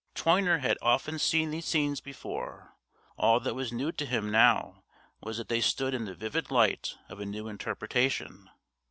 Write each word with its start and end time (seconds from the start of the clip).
Toyner 0.15 0.61
had 0.61 0.79
often 0.81 1.19
seen 1.19 1.51
these 1.51 1.67
scenes 1.67 2.01
before; 2.01 2.75
all 3.17 3.39
that 3.41 3.53
was 3.53 3.71
new 3.71 3.91
to 3.91 4.05
him 4.07 4.31
now 4.31 4.83
was 5.21 5.37
that 5.37 5.47
they 5.47 5.61
stood 5.61 5.93
in 5.93 6.05
the 6.05 6.15
vivid 6.15 6.49
light 6.49 6.97
of 7.07 7.19
a 7.19 7.25
new 7.27 7.47
interpretation. 7.47 8.49